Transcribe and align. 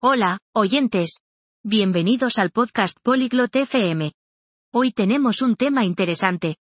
Hola, 0.00 0.38
oyentes. 0.54 1.24
Bienvenidos 1.64 2.38
al 2.38 2.52
podcast 2.52 2.96
Polyglot 3.02 3.56
FM. 3.56 4.12
Hoy 4.72 4.92
tenemos 4.92 5.42
un 5.42 5.56
tema 5.56 5.84
interesante. 5.84 6.58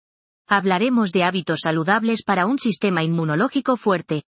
Hablaremos 0.48 1.12
de 1.12 1.24
hábitos 1.24 1.62
saludables 1.64 2.22
para 2.22 2.46
un 2.46 2.60
sistema 2.60 3.04
inmunológico 3.04 3.76
fuerte. 3.76 4.22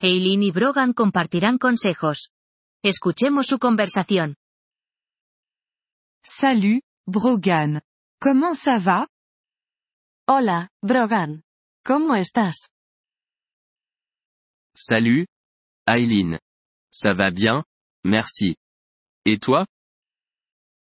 Eileen 0.00 0.42
y 0.42 0.52
Brogan 0.52 0.94
compartirán 0.94 1.58
consejos. 1.58 2.32
Escuchemos 2.82 3.46
su 3.46 3.58
conversación. 3.58 4.36
Salut, 6.22 6.82
Brogan. 7.06 7.82
Comment 8.18 8.54
ça 8.54 8.78
va? 8.78 9.06
Hola, 10.26 10.70
Brogan. 10.82 11.42
¿Cómo 11.84 12.14
estás? 12.14 12.70
Salut, 14.74 15.26
Aileen. 15.86 16.38
Ça 16.90 17.12
va 17.12 17.28
bien, 17.30 17.62
merci. 18.06 18.56
Et 19.24 19.38
toi? 19.38 19.66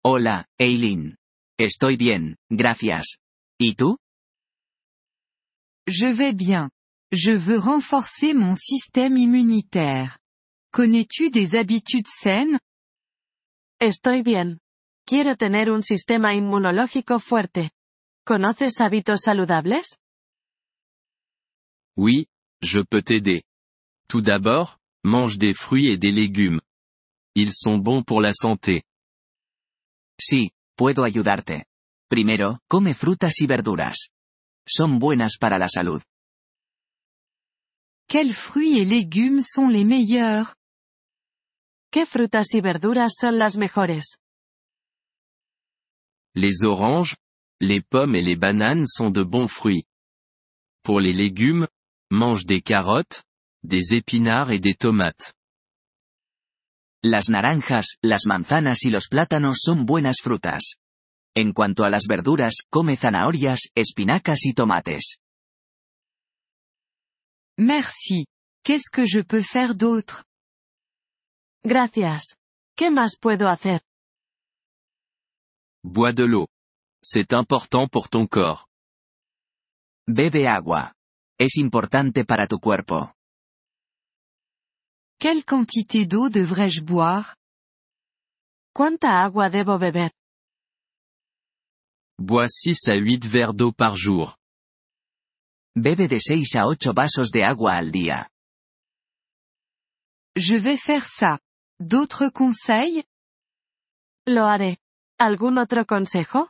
Hola, 0.05 0.47
Eileen. 0.59 1.17
Estoy 1.59 1.97
bien, 1.97 2.37
gracias. 2.51 3.19
¿Y 3.59 3.75
tú? 3.75 3.97
Je 5.87 6.13
vais 6.13 6.35
bien. 6.35 6.71
Je 7.13 7.31
veux 7.31 7.59
renforcer 7.59 8.35
mon 8.35 8.57
système 8.57 9.17
immunitaire. 9.17 10.19
Connais-tu 10.73 11.31
des 11.31 11.55
habitudes 11.55 12.09
saines? 12.09 12.59
Estoy 13.81 14.23
bien. 14.23 14.59
Quiero 15.07 15.37
tener 15.37 15.71
un 15.71 15.83
sistema 15.83 16.35
inmunológico 16.35 17.19
fuerte. 17.19 17.71
¿Conoces 18.25 18.81
hábitos 18.81 19.21
saludables? 19.25 19.99
Oui, 21.97 22.27
je 22.63 22.81
peux 22.81 23.03
t'aider. 23.03 23.43
Tout 24.09 24.23
d'abord, 24.23 24.79
mange 25.05 25.37
des 25.37 25.53
fruits 25.55 25.89
et 25.89 25.99
des 25.99 26.13
légumes. 26.13 26.61
Ils 27.35 27.53
sont 27.53 27.79
bons 27.79 28.03
pour 28.03 28.21
la 28.21 28.33
santé. 28.33 28.83
Sí, 30.21 30.51
puedo 30.77 31.05
ayudarte. 31.05 31.65
Primero, 32.09 32.59
come 32.69 32.95
frutas 32.95 33.41
y 33.41 33.47
verduras. 33.47 34.11
Son 34.69 34.99
buenas 34.99 35.39
para 35.39 35.59
la 35.59 35.69
salud. 35.69 36.03
Quels 38.07 38.35
fruits 38.35 38.79
et 38.79 38.85
légumes 38.85 39.43
sont 39.43 39.69
les 39.71 39.85
meilleurs? 39.85 40.55
¿Qué 41.91 42.05
frutas 42.07 42.53
y 42.53 42.61
verduras 42.61 43.15
son 43.19 43.39
las 43.39 43.57
mejores? 43.57 44.19
Les 46.35 46.65
oranges, 46.65 47.17
les 47.61 47.81
pommes 47.83 48.15
et 48.15 48.23
les 48.23 48.37
bananes 48.37 48.87
sont 48.87 49.11
de 49.11 49.23
bons 49.23 49.49
fruits. 49.49 49.85
Pour 50.83 51.01
les 51.01 51.13
légumes, 51.13 51.67
mange 52.11 52.45
des 52.45 52.61
carottes, 52.61 53.25
des 53.63 53.93
épinards 53.93 54.51
et 54.51 54.59
des 54.59 54.75
tomates. 54.75 55.33
Las 57.05 57.29
naranjas, 57.29 57.97
las 58.01 58.27
manzanas 58.27 58.85
y 58.85 58.91
los 58.91 59.09
plátanos 59.09 59.59
son 59.61 59.87
buenas 59.87 60.19
frutas. 60.23 60.77
En 61.35 61.53
cuanto 61.53 61.85
a 61.85 61.91
las 61.91 62.05
verduras, 62.09 62.63
come 62.71 62.97
zanahorias, 62.97 63.71
espinacas 63.75 64.45
y 64.47 64.53
tomates. 64.55 65.19
Merci. 67.59 68.27
Qu'est-ce 68.65 68.91
que 68.93 69.07
je 69.07 69.23
peux 69.23 69.43
faire 69.43 69.75
d'autre? 69.75 70.25
Gracias. 71.65 72.37
¿Qué 72.77 72.91
más 72.91 73.17
puedo 73.19 73.49
hacer? 73.49 73.81
Bois 75.83 76.13
de 76.13 76.25
l'eau. 76.25 76.47
C'est 77.03 77.33
important 77.33 77.89
pour 77.91 78.09
ton 78.09 78.29
corps. 78.29 78.69
Bebe 80.07 80.47
agua. 80.47 80.95
Es 81.39 81.57
importante 81.57 82.25
para 82.25 82.47
tu 82.47 82.61
cuerpo. 82.61 83.13
Quelle 85.23 85.45
quantité 85.45 86.05
d'eau 86.05 86.29
devrais-je 86.29 86.81
boire? 86.81 87.37
¿Cuánta 88.75 89.23
agua 89.23 89.49
debo 89.51 89.79
beber? 89.79 90.11
Bois 92.19 92.49
6 92.49 92.89
à 92.89 92.97
8 92.97 93.25
verres 93.27 93.55
d'eau 93.55 93.71
par 93.71 93.95
jour. 93.95 94.37
Bebe 95.77 96.09
de 96.09 96.19
6 96.19 96.57
a 96.57 96.67
8 96.67 96.89
vasos 96.89 97.31
de 97.31 97.41
agua 97.41 97.75
al 97.75 97.93
día. 97.93 98.29
Je 100.35 100.55
vais 100.55 100.77
faire 100.77 101.07
ça. 101.07 101.39
D'autres 101.79 102.29
conseils? 102.29 103.05
Lo 104.27 104.43
haré. 104.45 104.79
¿Algún 105.21 105.57
otro 105.57 105.87
consejo? 105.87 106.49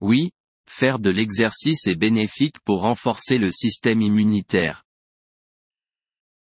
Oui, 0.00 0.32
faire 0.68 0.98
de 0.98 1.10
l'exercice 1.10 1.86
est 1.86 1.94
bénéfique 1.94 2.58
pour 2.64 2.80
renforcer 2.80 3.38
le 3.38 3.52
système 3.52 4.02
immunitaire. 4.02 4.85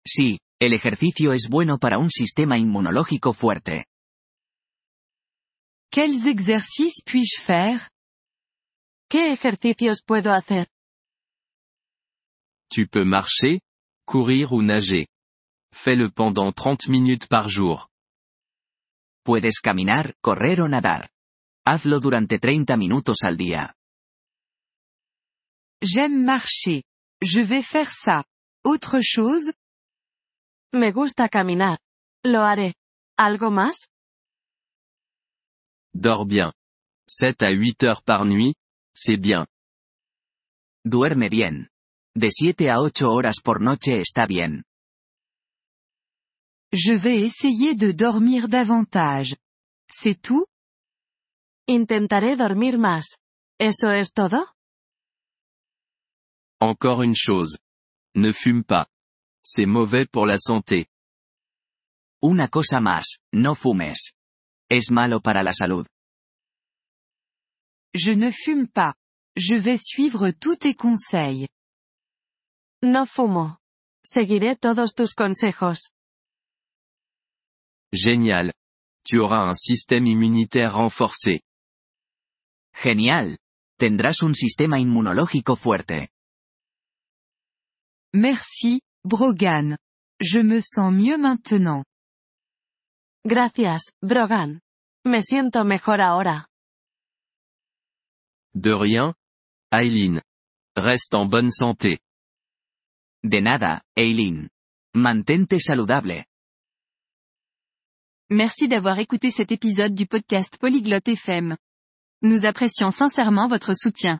Sí, 0.07 0.39
el 0.61 0.73
ejercicio 0.73 1.33
es 1.33 1.49
bueno 1.49 1.79
para 1.79 1.97
un 1.97 2.09
sistema 2.09 2.57
inmunológico 2.57 3.33
fuerte. 3.33 3.85
Quels 5.91 6.25
exercices 6.25 7.03
puis-je 7.03 7.41
faire? 7.41 7.89
¿Qué 9.09 9.33
ejercicios 9.33 10.01
puedo 10.05 10.31
hacer? 10.31 10.67
Tu 12.69 12.87
peux 12.87 13.05
marcher, 13.05 13.59
courir 14.05 14.53
ou 14.53 14.61
nager. 14.61 15.07
Fais-le 15.73 16.09
pendant 16.09 16.53
30 16.53 16.87
minutes 16.87 17.27
par 17.27 17.49
jour. 17.49 17.89
Puedes 19.23 19.59
caminar, 19.61 20.13
correr 20.21 20.61
o 20.61 20.69
nadar. 20.69 21.09
Hazlo 21.65 21.99
durante 21.99 22.39
30 22.39 22.77
minutos 22.77 23.23
al 23.23 23.35
día. 23.35 23.75
J'aime 25.81 26.23
marcher. 26.23 26.83
Je 27.21 27.41
vais 27.41 27.63
faire 27.63 27.91
ça. 27.91 28.23
Autre 28.63 29.01
chose? 29.01 29.51
Me 30.73 30.91
gusta 30.91 31.29
caminar. 31.29 31.79
Lo 32.23 32.41
haré. 32.43 32.75
¿Algo 33.17 33.51
más? 33.51 33.87
Dors 35.93 36.27
bien. 36.27 36.51
7 37.09 37.41
à 37.43 37.51
8 37.51 37.83
heures 37.83 38.03
par 38.03 38.25
nuit, 38.25 38.53
c'est 38.93 39.17
bien. 39.17 39.47
Duerme 40.83 41.29
bien. 41.29 41.69
De 42.15 42.29
7 42.29 42.69
a 42.69 42.79
8 42.81 43.01
horas 43.03 43.39
por 43.41 43.61
noche 43.61 44.01
está 44.01 44.25
bien. 44.27 44.63
Je 46.73 46.93
vais 46.97 47.21
essayer 47.23 47.75
de 47.75 47.93
dormir 47.93 48.49
davantage. 48.49 49.37
C'est 49.89 50.21
tout? 50.21 50.45
Intentaré 51.67 52.35
dormir 52.35 52.77
más. 52.77 53.17
¿Eso 53.57 53.89
es 53.89 54.11
todo? 54.11 54.53
Encore 56.59 57.01
une 57.03 57.15
chose. 57.15 57.57
Ne 58.15 58.33
fume 58.33 58.63
pas. 58.63 58.87
C'est 59.49 59.65
mauvais 59.65 60.05
pour 60.05 60.25
la 60.25 60.37
santé. 60.37 60.87
Una 62.21 62.49
cosa 62.49 62.81
más, 62.81 63.19
no 63.31 63.55
fumes. 63.55 64.11
Es 64.69 64.91
malo 64.91 65.21
para 65.21 65.41
la 65.41 65.53
salud. 65.53 65.87
Je 67.93 68.11
ne 68.11 68.31
fume 68.31 68.67
pas. 68.67 68.95
Je 69.37 69.55
vais 69.55 69.77
suivre 69.77 70.31
tous 70.31 70.57
tes 70.57 70.75
conseils. 70.75 71.47
No 72.83 73.05
fumo. 73.05 73.59
Seguiré 74.03 74.57
todos 74.57 74.93
tus 74.93 75.13
consejos. 75.13 75.91
Génial. 77.93 78.53
Tu 79.05 79.21
auras 79.21 79.47
un 79.47 79.55
système 79.55 80.07
immunitaire 80.07 80.73
renforcé. 80.73 81.43
Genial. 82.73 83.37
Tendrás 83.79 84.21
un 84.23 84.35
sistema 84.35 84.77
inmunológico 84.77 85.55
fuerte. 85.55 86.09
Merci, 88.13 88.81
Brogan. 89.03 89.77
Je 90.19 90.39
me 90.39 90.59
sens 90.61 90.91
mieux 90.93 91.17
maintenant. 91.17 91.83
Gracias, 93.25 93.91
Brogan. 94.01 94.59
Me 95.05 95.21
siento 95.21 95.63
mejor 95.63 96.01
ahora. 96.01 96.47
De 98.53 98.73
rien, 98.73 99.13
Aileen. 99.71 100.21
Reste 100.75 101.13
en 101.15 101.25
bonne 101.25 101.51
santé. 101.51 101.99
De 103.23 103.41
nada, 103.41 103.81
Eileen. 103.95 104.49
Mantente 104.95 105.59
saludable. 105.59 106.25
Merci 108.29 108.67
d'avoir 108.67 108.99
écouté 108.99 109.31
cet 109.31 109.51
épisode 109.51 109.93
du 109.93 110.05
podcast 110.05 110.57
Polyglotte 110.57 111.07
FM. 111.07 111.55
Nous 112.23 112.45
apprécions 112.45 112.91
sincèrement 112.91 113.47
votre 113.47 113.73
soutien. 113.73 114.19